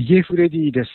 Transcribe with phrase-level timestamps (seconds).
[0.00, 0.90] ヒゲフレディです。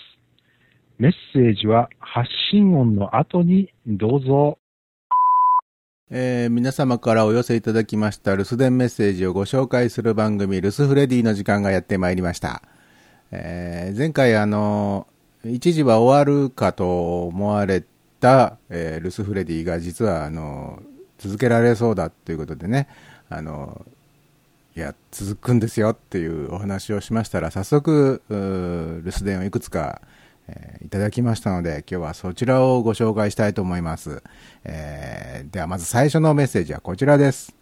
[0.98, 4.58] メッセージは発信音の後にどうぞ。
[6.10, 12.64] えー、皆様からお寄せいただきました留守電メッセージをご紹介する番組、留守フレディの時間がやってまいりました。
[13.30, 15.06] えー、前回あの、
[15.44, 17.84] 一時は終わるかと思われ
[18.20, 20.82] た、えー、留守フレディが実はあの、
[21.20, 22.88] 続けられそうだということでね、
[23.30, 23.86] あの、
[24.78, 30.02] いや、続くんですよっていうお話をしましたら、早速、留守電をいくつか、
[30.50, 34.22] えー、いただきましたので、今日はそちらをご紹介したいと思います。
[34.66, 37.56] えー、ではまず最初のメッセージはこちらです。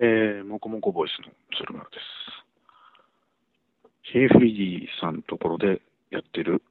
[0.00, 2.02] えー、もこもこボイスの鶴丸です。
[4.12, 6.62] ヘイフリディさんのところでやってる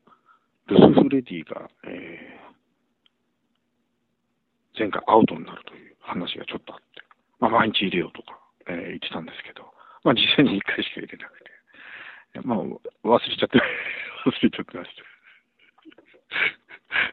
[0.68, 6.86] ルスフレディが、えー、前回アウトになるという話がちょっとあって、
[7.40, 8.39] まあ、毎日入れようとか、
[8.70, 11.50] えー、言ってたんですけど、まあ、実際に1回しか入れなくて、
[12.46, 12.60] まあ、
[13.18, 13.58] 忘れちゃって
[14.26, 15.04] 忘れちゃってました。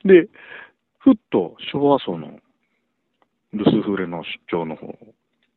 [0.09, 0.29] で、
[0.99, 2.41] ふっと昭和層の
[3.53, 5.15] ルスフレの出張の方を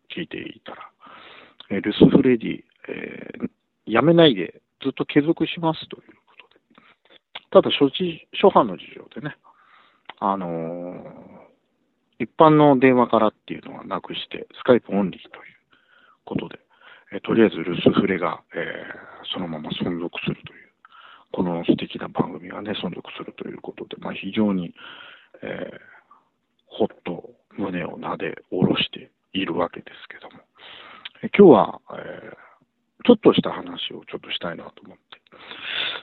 [0.09, 0.89] 聞いていたら、
[1.69, 3.49] えルスフレディ、えー、
[3.85, 6.55] やめないでずっと継続しますということで。
[7.51, 7.91] ただ、初
[8.33, 9.35] 初版の事情でね、
[10.19, 15.48] あのー、一般の電話からっていうのはなくして、スカイプオンリーという
[16.29, 16.59] ことで、
[17.11, 20.69] えとりあえず留守フレが、えー、そのまま存続するという、
[21.33, 24.73] この素敵な番組がね、存続するということで、まあ、非常に、
[25.41, 25.79] えー、
[26.67, 30.43] ほっと胸をなで下ろしているわけですけども、
[31.23, 35.01] え今日は、えー、ちょっとした話をちょっとしたいなと思って、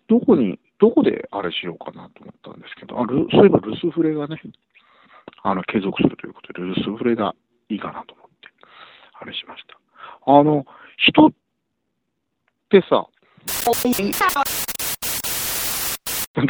[0.08, 4.40] どこに、どこであれしようかなと思ったんですけど、あるそういえば留守フレがね、
[5.42, 7.34] あの、継続するということで、留守フレが
[7.68, 8.48] いいかなと思って、
[9.14, 9.86] あれしました。
[10.27, 11.32] あの、人っ
[12.69, 13.06] てさ、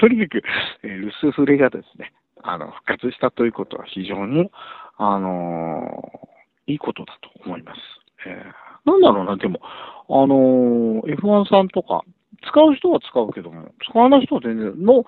[0.00, 0.42] とにかく、
[0.82, 2.12] えー、ルスフレがですね、
[2.42, 4.50] あの、復活したということは非常に、
[4.96, 7.80] あのー、いいことだと思います。
[8.26, 9.60] えー、なんだろうな、でも、
[10.08, 12.02] あのー、F1 さんとか、
[12.48, 15.04] 使う人は使うけども、使わない人は全然、の、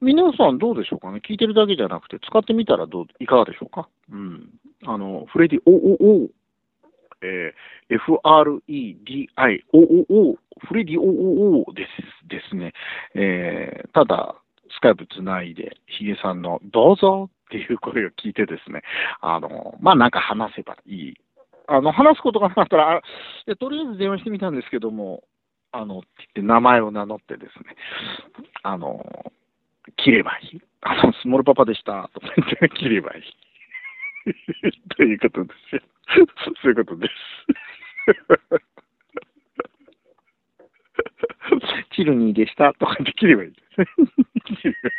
[0.00, 1.20] 皆さんどうでしょうかね？
[1.24, 3.88] 聞いてるだけじゃなくて、使ってみたらどう、いかがでしょうか？
[4.10, 4.48] うん。
[4.84, 6.28] あの、フレディ、お、お、お、
[7.22, 9.28] えー、FREDI、
[9.72, 12.72] お、お、お、フレディ、お、お、おです、ですね。
[13.14, 14.34] えー、ただ、
[14.76, 18.82] スカイプつないで、ヒゲさんのどうぞっていう声を聞いてですね、
[19.20, 21.14] あの、まあ、なんか話せばいい。
[21.68, 25.22] あの、話すことがなかったら、あとりあえず電話してみたんですけども、
[25.72, 27.76] あの、って言って名前を名乗ってですね、
[28.62, 29.04] あの、
[29.96, 30.60] 切ればいい。
[30.82, 33.22] あの、スモールパパでした、とか言って切ればいい。
[34.96, 35.82] ということですよ。
[36.62, 37.12] そういうことです。
[41.94, 43.86] チルニーでしたとかで切ればいいですね。
[44.44, 44.90] 切ればい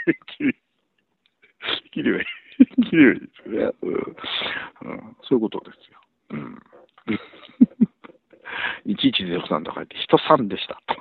[0.52, 0.64] い。
[1.92, 2.26] 切ればいい。
[2.90, 5.18] 切ればいいですね、うん、うん。
[5.24, 6.00] そういうことですよ。
[6.32, 6.62] うん。
[8.86, 10.80] 1103とか言って、人さんでした。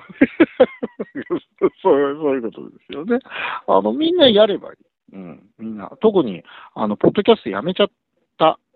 [1.60, 1.94] そうそ
[2.32, 3.18] ういうことですよね。
[3.66, 4.76] あの、みんなやればいい。
[5.14, 5.90] うん、みんな。
[6.00, 6.42] 特に、
[6.74, 7.90] あの、ポッドキャストやめちゃっ、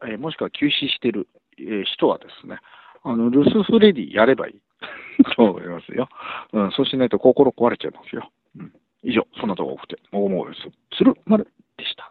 [0.06, 1.28] えー、もしくは休止している、
[1.58, 2.58] えー、人はですね、
[3.02, 4.54] あの、留守フレディやればいい
[5.36, 6.08] と思いますよ。
[6.52, 8.30] うん、そうしないと心壊れちゃいますよ。
[8.58, 8.72] うん。
[9.02, 10.62] 以上、そんなとこ多くて、もごもごです。
[10.96, 11.44] 鶴丸
[11.76, 12.10] でした。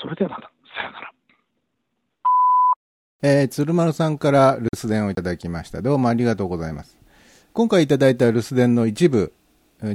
[0.00, 1.10] それではまた、さよなら。
[3.22, 5.82] えー、鶴丸さんから留守電をいただきました。
[5.82, 6.98] どうもありがとうございます。
[7.52, 9.32] 今回いただいた留守電の一部、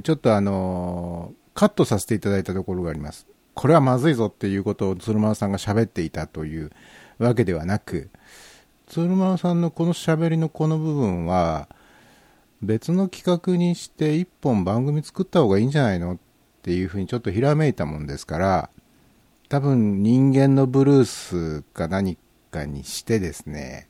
[0.03, 3.27] ちょっとあのー、カットさせていただいたところがあります。
[3.53, 6.71] これはまずいぞっていうことを鶴丸さんが喋っていたという
[7.21, 8.09] わけではなく、
[8.87, 11.69] 鶴丸さんのこの喋りのこの部分は、
[12.61, 16.17] 別の企画にして一本番組作った方がいいんじゃないのっ
[16.61, 18.69] ていうふうにちょっとひらめいたもんですから、
[19.49, 22.17] 多分人間のブルースか何
[22.51, 23.87] かにしてですね、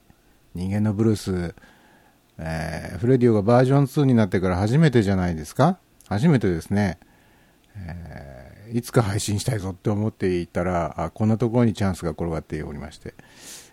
[0.54, 1.54] 人間のブルース、
[2.38, 5.78] えー、フレディオがバージョン2になってから初めてじゃないですか？
[6.08, 6.98] 初めてですね。
[7.76, 8.41] えー
[8.72, 13.14] いつか配信したいぞって思っていたら、あこんなところにチャンスが転がっておりまして。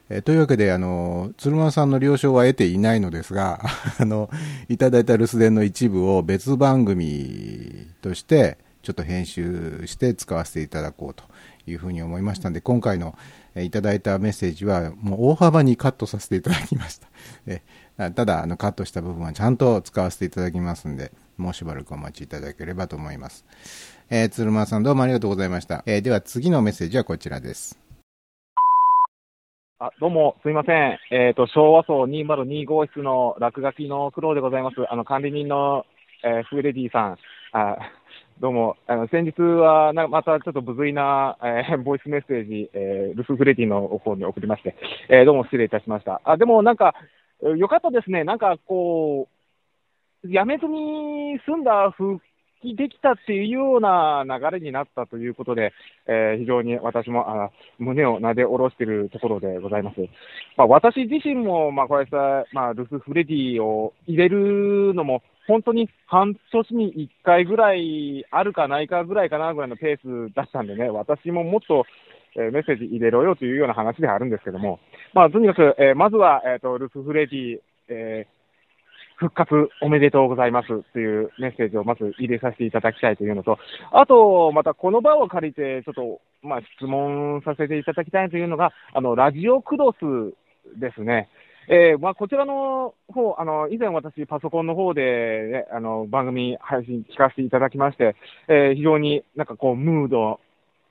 [0.10, 3.62] えというわけで、あの、鶴間さんの了承は得ていないのですが、
[4.00, 4.30] あの、
[4.68, 11.24] いただいた留守電の一部を別番組として、ちょっと編集して使わせていただこうと
[11.68, 13.16] いうふうに思いましたので、今回の
[13.56, 17.08] えいただいたメッセージは、もう大幅にカットさせていただきました。
[17.48, 17.62] え
[17.98, 23.46] ただ、あの、カットした部分はちゃんと使わせていただきますんで、もうしばらくお待ちいただければと思います。
[24.12, 25.84] えー、鶴間さんどうもありがとうございました。
[25.86, 27.80] えー、では次のメッセージはこちらです。
[29.80, 31.00] あ、どうも、すみません。
[31.12, 34.76] えっ、ー、と、昭和層202号室の落書きの苦労でございます。
[34.90, 35.86] あの、管理人の
[36.24, 37.18] えー、フレディさん、
[37.54, 37.78] あ
[38.40, 44.76] どうも、あの先日はなまたちょっと無粋な、えー、ボイスメッセージ、えー、ルフ・フレディの方に送りまして、
[45.10, 46.22] えー、どうも失礼いたしました。
[46.26, 46.94] あでもなんか、
[47.58, 49.30] よかったですね、なんかこ
[50.24, 52.20] う、やめずに済んだ復
[52.62, 55.74] 帰できたっていうような流れになったということで、
[56.08, 60.00] えー、非常に私もあ胸をなで下ろしているところでございます。
[60.58, 71.86] まあ、私自身も、まあ、こうやって、まあ、ルス・フレディを入れるのも、本当に半年に1回ぐらいあるかないかぐらいかなぐらいのペース出したんでね、私ももっと、
[72.36, 74.80] えー、メッセージ入れろよというような話ではあるんですけども、
[75.14, 78.39] まあ、とにかく、えー、まずは、えーと、ルス・フレディ、えー
[79.20, 83.60] 復活おめでとうございますというメッセージをまず入れさせていただきたいというのと、
[83.92, 90.00] あと、またこの場を借りて、ちょっと、まあ、質問させていただきたいというのが、あの、ラジオクロス
[90.80, 91.28] ですね。
[91.68, 98.16] えー、まあ、こちらの方、あの、以前私、パソコンの方で、ね、あの、番組配信聞かせていただきまして、
[98.48, 100.40] えー、非常になんかこう、ムード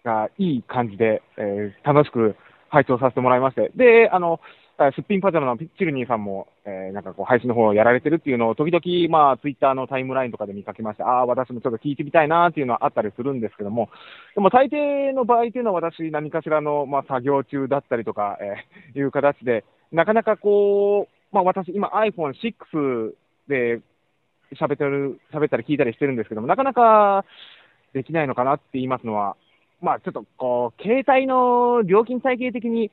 [0.05, 2.37] がいい感じで、えー、楽しく
[2.69, 4.39] 拝聴させてもらいまして、で、あの、
[4.95, 13.91] すっぴんパジャマのピッチルニーさんも、えー、なんかこう、配信の方をやられてるっていうのを、時々、まあ、ツイッターのタイムラインとかで見かけまして、ああ、私もちょっと聞いてみたいなっていうのはあったりするんですけども、
[14.37, 23.15] でも大抵の場合っていうのは、私、何かしらの、まあ、作業中だったりとか、えー、いう形で、なかなかこう、まあ、私、今 iPhone6
[23.49, 23.81] で
[24.61, 27.25] 喋ってる、喋ったり聞いたりしてるんですけども、なかなか
[27.95, 29.37] できないのかなって言いますのは、
[29.81, 32.93] まあ、ちょっとこう、携帯の料金体系的に、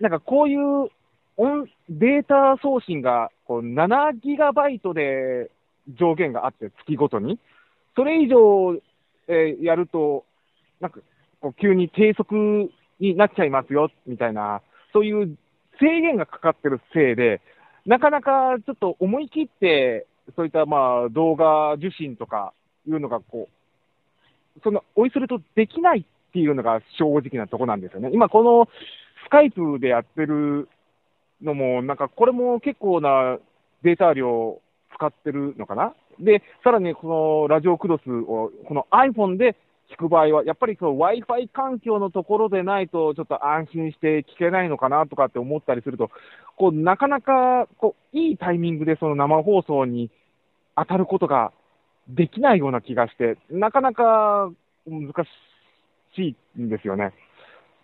[0.00, 0.90] なんかこういう
[1.36, 5.50] 音データ送信がこう7ギガバイトで
[5.98, 7.38] 上限があって、月ごとに。
[7.94, 8.76] それ以上、
[9.28, 10.24] えー、やると、
[10.80, 11.00] なんか
[11.40, 12.34] こう急に低速
[13.00, 14.62] になっちゃいますよ、みたいな、
[14.92, 15.38] そういう
[15.80, 17.40] 制限がかかってるせいで、
[17.84, 22.52] なかなかちょっと思い切って、そういったまあ動画受信とか
[22.86, 23.48] いうのがこ
[24.56, 28.10] う、そのおいするとできないっていうのが正直なとこなんですよね。
[28.12, 28.68] 今この
[29.26, 30.68] スカイプでやってる
[31.42, 33.38] のも、なんかこれも結構な
[33.82, 34.60] データ量
[34.94, 35.94] 使ってるのかな？
[36.18, 39.56] で、さらにこのラジオクロスをこの iPhone で
[39.92, 46.10] 聞く場合は、やっぱりその Wi-Fi 環境のところでないと、ちょっと安心して聞けないのかなとかって思ったりすると、
[46.56, 50.10] こうなかなかこういいタイミングでその生放送に
[50.76, 51.52] 当たることが
[52.08, 54.50] できないような気がして、なかなか
[54.86, 55.12] 難
[56.16, 57.12] しいんですよね。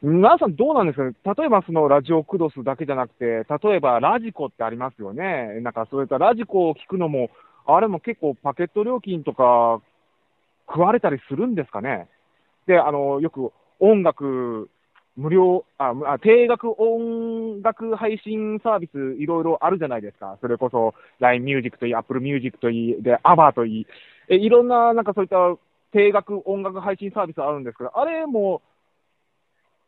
[0.04, 1.12] 皆さんどうなんですかね？
[1.38, 5.60] 例えばそのラジオクロスだけじゃなくて、例えばラジコってありますよね。
[5.60, 7.30] なんかそういったラジコを聞くのも、
[7.66, 9.80] あれも結構パケット料金とか
[10.66, 12.08] 食われたりするんですかね？
[12.66, 14.68] で、あの、よく音楽、
[15.16, 20.36] 無料、あ、定額音楽配信サービスいろいろあるじゃないですか。
[20.40, 23.86] それこそ LINE Music といい、Apple Music といい、で、ABBA といい、
[24.28, 25.36] え、いろんななんかそういった
[25.92, 28.62] 定額音楽配信サービスあるんですけど、あれも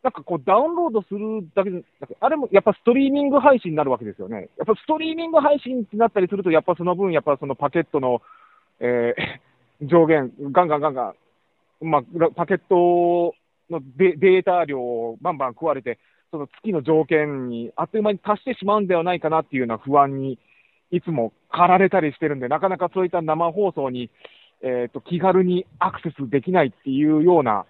[0.04, 1.82] なんかこう、ダウンロードするだけで、
[2.20, 4.50] あれもやっぱストリーミング配信になるわけですよね。
[4.58, 8.20] やっぱストリーミング配信になったりすると、やっぱその分、やっぱそのパケットの、
[8.80, 11.14] えー、 上限、ガンガンガンガ
[11.80, 13.34] ン、まあ、パケット
[13.70, 15.98] のデデータ量をバンバン食われて、
[16.30, 20.38] その月の条件にあっという間に達してしまうんではないかなっていうような不安に
[20.90, 24.10] いつも駆られたりしてるんで、なかなかそういった生放送に、
[24.60, 27.64] えーと気軽にアクセスできないっていうような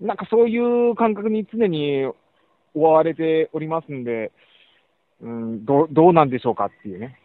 [0.00, 2.06] なんかそういう感覚に常に
[2.74, 4.32] 追われておりますんで、
[5.20, 7.18] うん、どどうなんでしょうかっていうね。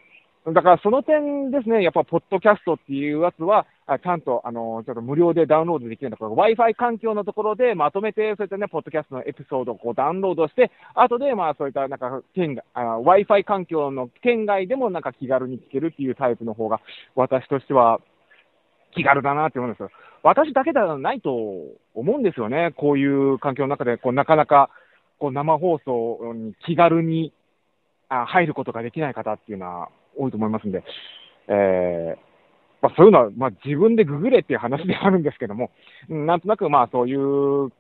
[0.52, 3.66] だからその点ですね、やっぱ、ポッドキャストっていうやつは、
[4.04, 16.82] ちゃんと、あの、ちょっと無料でダウンロードできるんだから、Wi-Fi 環境のところでまとめて、そういったね、ポッドキャストのエピソードをこうダウンロードして、後で、まあ、そういった、なんか、県外、Wi-Fi 環境の県外でもなんか気軽に聞けるっていうタイプの方が、
[17.16, 18.02] 私としては
[18.94, 19.90] 気軽だなって思うんですよ。
[20.24, 21.32] 私だけではないと
[21.94, 22.74] 思うんですよね。
[22.76, 24.70] こういう環境の中で、こうなかなか
[25.20, 27.34] こう生放送に気軽に
[28.10, 30.84] あ入ることができない方っていうのは多いと思いますんで、
[31.50, 32.34] えー
[32.82, 35.72] まあ、そういうのは、まあ、自分でググれっていう話ではあるんですけども、
[36.10, 37.72] なんとなくまあそういう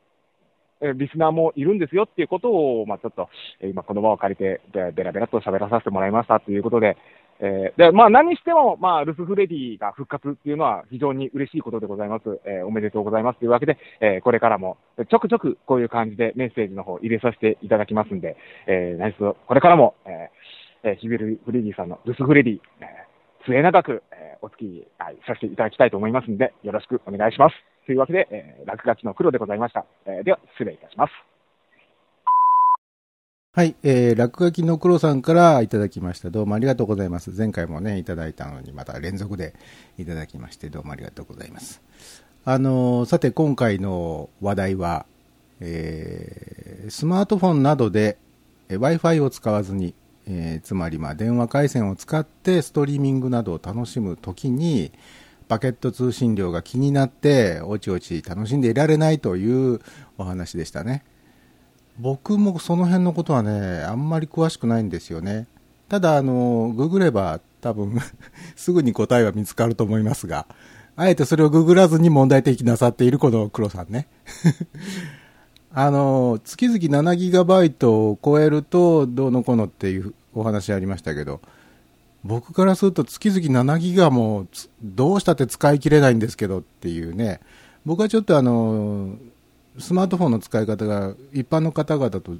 [0.95, 3.29] リスナーもいるんですよっていうことを、まあ、ちょっと、
[3.61, 6.97] 今この場を借りて、ベラベラと喋らさせてもらいましたということで、
[7.39, 12.39] えー、で、まあ何にしても、まあ、ルスフレディが復活っていうのは非常に嬉しいことでございます。
[12.45, 14.77] えー、おめでとうございますというわけで、えー、これからも
[15.09, 18.37] ちょくちょくこういう感じでメッセージの方入れさせていただきますんで、
[18.67, 27.55] えー、何卒これからも、えー、えー、ヒビルフレディさんのルスフレディ、えー、末永く、えー、お付き合いさせていただきたいと思いますんで、よろしくお願いします。
[27.85, 29.85] というわけで、えー、落書きの黒でございました。
[30.05, 31.32] えー、では、失礼いたします。
[33.55, 36.31] はい、えー、落書きの黒さんからいただきました。
[36.31, 37.29] どうもありがとうございます。
[37.37, 39.53] 前回もね、いただいたのに、また連続で
[39.99, 41.79] いただきまして、どうもありがとうございます。
[42.45, 45.05] あのーさて今回の話題は、
[45.59, 48.17] えースマートフォンなどで
[48.69, 49.93] えー Wi-Fi を使わずに、
[50.25, 54.91] えーつまりまあ電話回線を使ってストリーミングなどを楽しむときに、
[55.47, 59.79] パケット通信量が気になって、おちおち楽しんでいられないという
[60.17, 61.03] お話でしたね。
[61.99, 65.47] 僕もその辺のことはね、あんまり詳しくないんですよね。
[65.89, 67.99] ただ、あの、ググれば多分、
[68.55, 70.47] すぐに答えは見つかると思いますが、
[70.95, 74.07] あえてそれをググらずに問題提起なさっているこの黒さんね。
[75.73, 81.41] あの、月々7ギガバイトを超えるとどうのこうのっていうお話ありましたけど、
[82.23, 84.47] 僕からすると月々7ギガも
[84.83, 87.39] どうしたって使い切れないんですけどっていうね、
[87.85, 89.17] 僕はちょっとあの、
[89.79, 92.37] スマートフォンの使い方が一般の方々と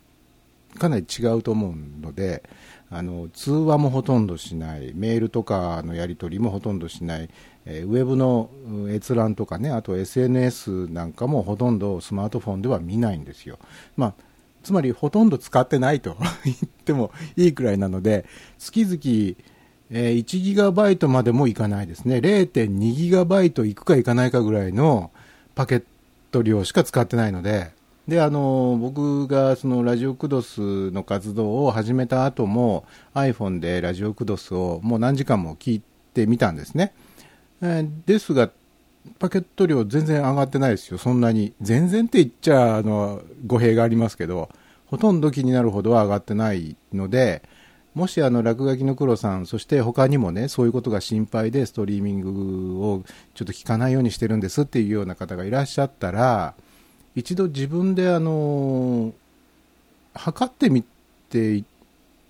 [0.77, 2.43] かなり違うと思うので、
[2.89, 7.29] あの通話もほとんどしない、メールとかのやり取りもほとんどしない、
[7.65, 8.49] えーウェブの
[8.89, 13.57] 閲覧とかね、あと SNS なんかもほとんどスマートフォンでは見ないんですよ。
[13.97, 14.13] まあ
[14.63, 18.25] つまりほとんど使ってないと言ってもいいくらいなので、
[18.57, 18.97] 月々、
[19.91, 22.17] えー1ギガバイトまでもいかないですね。
[22.17, 25.11] 0.2ギガバイトいくかいかないかぐらいの
[25.55, 25.83] パケッ
[26.33, 27.71] ト量しか使ってないので、
[28.07, 35.81] で、あの、僕がそのラジオクドスの活動を始めた後も iPhone でラジオクドスをもう何時間も聞い
[36.13, 36.93] てみたんですね。
[37.61, 38.49] えーですが、
[39.19, 41.53] パケット量全然上がってないですよ、そんなに。
[41.61, 44.49] 全然って言っちゃ、あの、語弊がありますけど、
[44.87, 47.41] ほとんど気になるほどは上がってないので、
[47.93, 53.03] もしあの、落書きの黒さん、そして他にもね、そういうことが心配でストリーミングを
[53.35, 56.55] ちょっと聞かないようにしてるんですっていうような方がいらっしゃったら、
[57.15, 59.13] 一度自分であの、
[60.15, 60.83] 測ってみ
[61.29, 61.63] て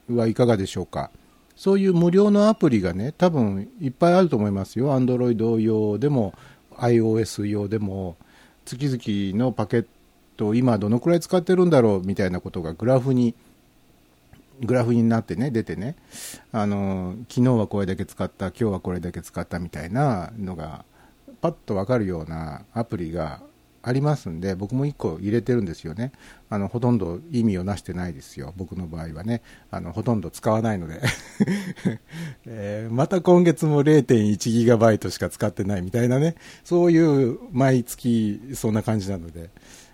[0.09, 1.11] はいかがでしょうか？
[1.55, 4.93] そういう無料のアプリがね、多分いっぱいあると思いますよ。
[4.93, 6.33] Android 用でも、
[6.77, 8.17] iOS 用でも、
[8.65, 9.85] 月々のパケッ
[10.35, 13.35] トを今どのくらい使ってるんだろうみたいなことがグラフに、
[14.61, 15.95] グラフになってね、出てね、
[16.51, 20.85] あの、昨日はこれだけ使った、今日はこれだけ使ったみたいなのが、
[21.41, 23.41] パッとわかるようなアプリが
[23.85, 26.13] ありますんで、僕も1個入れてるんですよね。
[26.49, 28.53] あの、ほとんど意味をなしてないですよ。
[28.55, 29.41] 僕の場合はね。
[29.71, 31.01] あの、ほとんど使わないので。
[32.47, 36.35] えーまた今月も 0.1GB しか使ってないみたいなね。
[36.63, 39.49] そういう毎月そんな感じなので、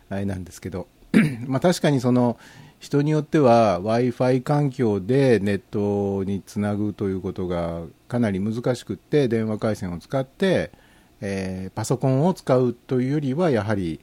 [0.09, 0.87] あれなんですけど。
[1.47, 2.37] まあ確かにその、
[2.79, 10.71] 人によっては Wi-Fi 環境でネットにつなぐということがかなり難しくって電話回線を使って、
[11.21, 13.99] えーパソコンを使うというよりはやはり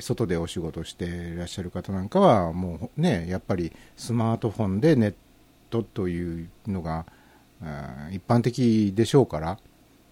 [0.00, 5.14] 外でお仕事していらっしゃる方なんかはもうねやっぱりスマートフォンでネッ
[5.70, 7.06] トというのが
[7.62, 9.58] あー一般的でしょうから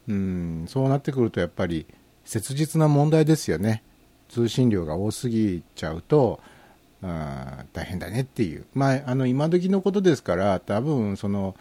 [0.08, 1.87] うんそうなってくるとやっぱり
[2.25, 3.85] 切実な問題ですよね。
[4.28, 6.40] 通信量が多すぎちゃうと
[7.07, 11.55] あ大変だねっていう、まあ、あの今時のことですから多分その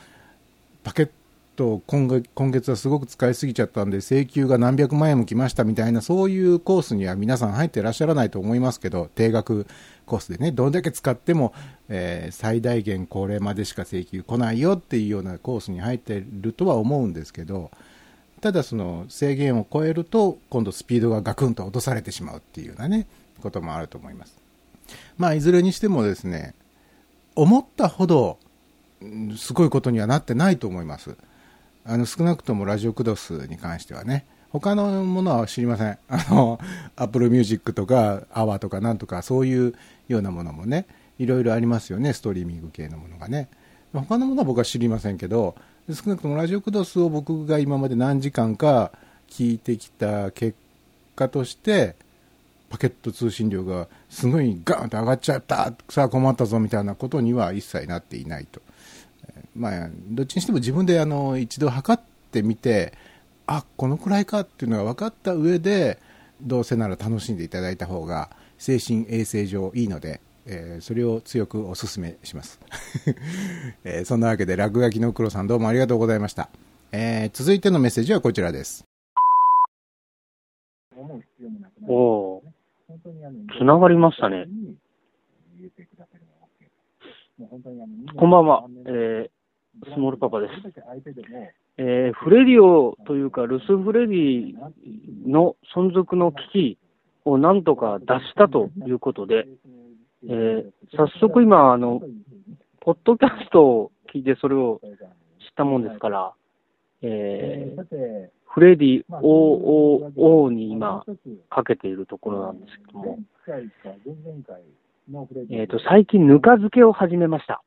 [0.83, 1.09] パケッ
[1.55, 9.67] ト今月今月はすごく使いすぎちゃったんで請求が何百万円も来ましたみたいなそういうコースには皆さん入ってらっしゃらないと思いますけど定額
[10.05, 11.53] コースでねどんだけ使っても、
[11.89, 17.71] えー最大限これまでしか請求来ないよっていうようなコースに入ってるとは思うんですけど
[18.41, 23.07] ただその制限を超えると今度スピードがガクンと落とされてしまうっていうようなね
[23.41, 24.44] こともあると思います。
[25.17, 26.53] まあいずれにしてもですね
[27.35, 28.39] 思ったほど
[29.37, 31.15] すごいことにはなってないと思います。
[31.87, 34.25] あの少なくともラジオクドスに関してはね。
[34.49, 35.97] 他のものは知りません。
[36.07, 36.59] あの
[36.95, 39.73] Apple Music とか AWA とかなんとかそういう
[40.07, 40.87] ようなものもね
[41.19, 42.13] いろいろありますよね。
[42.13, 43.49] ストリーミング系のものがね。
[43.93, 45.55] 他のものは僕は知りませんけど
[45.89, 48.91] 少なくともラジオクドスを僕が今まで何時間か
[49.29, 50.57] 聞いてきた結
[51.15, 51.95] 果として
[52.69, 58.61] パケット通信量がすごいガーンと上がっちゃったさあ困ったぞみたいなことには一切なっていないと
[59.55, 62.93] まあ、どっちにしても自分であの一度測ってみて、
[63.47, 65.99] あこのくらいかっていうのが分かった上で、
[66.41, 72.59] どうせなら楽しんでいただいた方が、精神衛生上いいので、えーそれを強くお勧めします。
[73.85, 76.49] えーそんなわけで、落書きの黒さんどうもありがとうございました。
[76.91, 78.83] えー続いてのメッセージはこちらです。
[81.87, 82.34] おお
[83.57, 84.45] つながりましたね。
[88.15, 90.51] こんばんは、えー、スモールパパです。
[91.77, 94.53] えー、フレディオというか、ルスフレディ
[95.27, 96.77] の存続の危機
[97.25, 99.47] をなんとか脱したということで、
[100.27, 102.01] えー早速今、あの、
[102.81, 104.91] ポッドキャストを聞いてそれを知っ
[105.55, 106.33] たもんですから、
[107.01, 111.03] えー、フレディ OOO に今
[111.49, 113.19] かけているところなんですけども、
[115.51, 117.61] えっ、と、最近ぬか漬けを始めました。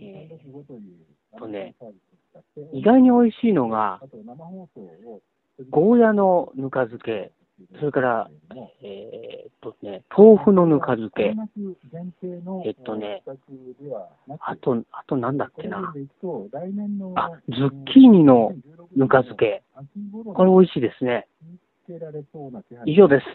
[0.00, 1.74] えーとね、
[2.72, 4.00] 意外に美味しいのが、
[5.70, 7.32] ゴーヤのぬか漬け、
[7.78, 8.30] それから、
[8.82, 11.34] えーっとね、豆腐のぬか漬け、
[12.64, 13.22] えっとね、
[14.40, 18.52] あと、あとなんだっけな、あ、ズッキーニの
[18.96, 19.62] ぬか漬け、
[20.34, 21.26] これ美味しいですね。
[22.86, 23.26] 以上です。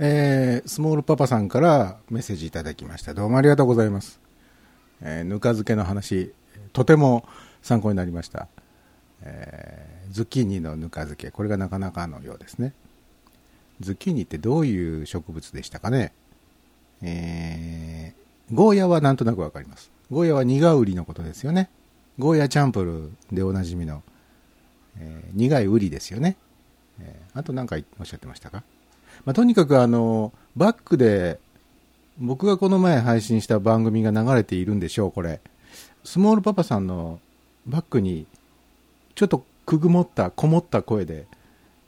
[0.00, 3.14] えー、スモールパパさんからメッセージいただきました。
[3.14, 4.20] どうもありがとうございます。
[5.00, 6.32] えーぬか漬けの話、
[6.72, 7.24] とても
[7.62, 8.48] 参考になりました。
[9.24, 12.72] えーズッキーニのぬか漬け、これがなかなかのようですね。
[13.80, 16.12] ズッキーニってどういう植物でしたかね？
[17.02, 19.90] えー、ゴーヤはなんとなくわかります。
[20.10, 21.68] ゴーヤは苦売りのことですよね。
[22.18, 24.02] ゴーヤチャンプルでおなじみの、
[24.98, 26.36] えー苦いウリですよね。
[27.00, 28.62] えーあと何かおっしゃってましたか？
[29.24, 31.38] まあ、とにかくあの、バックで、
[32.18, 35.40] 僕がこの前配信した番組が流れているんでしょう、これ。
[36.04, 37.20] スモールパパさんの
[37.66, 38.26] バックに、
[39.14, 41.26] ちょっとくぐもった、こもった声で、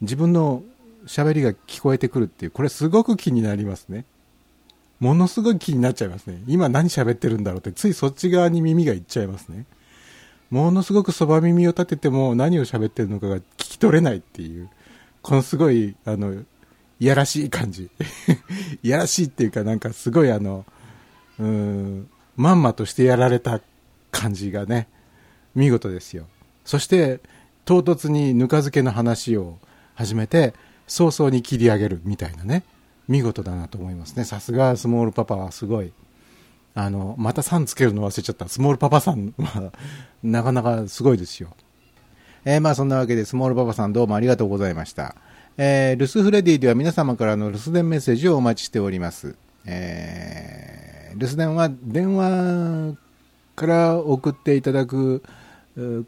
[0.01, 0.63] 自分の
[1.05, 4.05] 喋りが聞こえてくるっていう、これすごく気になりますね。
[4.99, 6.41] ものすごい気になっちゃいますね。
[6.47, 9.65] 今何喋ってるんだろうって、ついそっち側に耳がいっちゃいますね。
[10.49, 14.69] ものすごくそば耳を立てても何を喋ってるのかが聞き取れないっていう、
[15.21, 16.33] このすごい、あの、
[16.99, 17.91] いやらしい感じ。
[18.81, 20.65] いやらしいっていうかなんかすごいあの、
[21.37, 23.61] うん、まんまとしてやられた
[24.09, 24.87] 感じがね、
[25.53, 26.27] 見事ですよ。
[26.67, 27.21] そして、
[27.63, 29.57] 唐突にぬか漬けの話を
[29.95, 30.53] 始めて、
[30.85, 32.65] 早々に切り上げるみたいなね、
[33.07, 34.25] 見事だなと思いますね。
[34.25, 35.93] さすがスモールパパはすごい。
[36.75, 38.49] あの、またさんつけるの忘れちゃった。
[38.49, 39.71] スモールパパさんは、
[40.21, 41.55] なかなかすごいですよ。
[42.43, 45.15] えーまあそんなわけで、スモールパパさんどうもありがとうございました。
[45.57, 49.37] えー留守フレディでは皆様からの留守電メッセージをお待ちしております。
[49.65, 52.97] えー留守電は電話
[53.55, 55.23] から送っていただく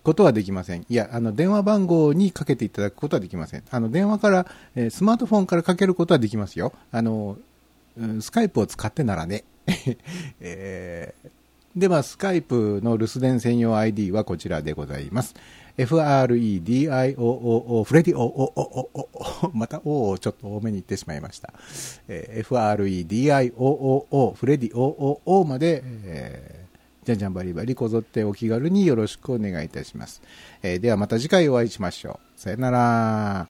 [0.04, 0.86] ことはできません。
[0.90, 3.64] いや、あの、電話番号にかけていただくことはできません。
[3.70, 6.74] あの、電話から、えースマートフォンからかけることはできますよ。
[6.92, 7.38] あの、
[8.22, 9.44] スカイプを使ってならね。
[10.42, 11.30] えー
[11.76, 15.36] では、スカイプの留守電専用 ID はこちらでございます。
[15.78, 19.10] FREDIOOO、フレディオおおお
[19.44, 21.54] おまた O をちょっと多めに言ってしまいました。
[22.10, 26.59] FREDIOOO、フレディオおおまで、えー
[27.10, 30.22] じゃんじゃんバリバリこぞってお気軽によろしくお願いいたします。
[30.62, 32.40] えーではまた次回お会いしましょう。
[32.40, 33.49] さよなら。